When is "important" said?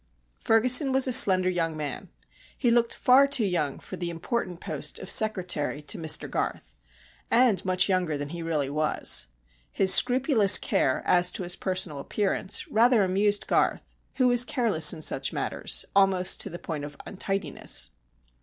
4.09-4.59